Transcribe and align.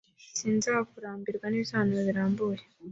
Sinzakurambirwa 0.37 1.45
nibisobanuro 1.47 1.99
birambuye. 2.07 2.61